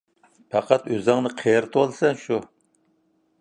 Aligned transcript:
پەقەت 0.53 0.87
ئۆزۈڭنى 0.95 1.31
قېرىتىۋالىسەن 1.43 2.19
شۇ! 2.23 2.41